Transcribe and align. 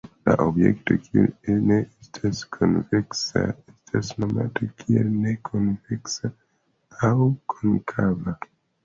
Objekto 0.43 0.95
kiu 1.01 1.57
ne 1.71 1.75
estas 1.81 2.39
konveksa 2.55 3.43
estas 3.51 4.09
nomata 4.23 4.71
kiel 4.81 5.11
ne 5.27 5.35
konveksa 5.51 6.33
aŭ 7.11 7.13
konkava. 7.57 8.35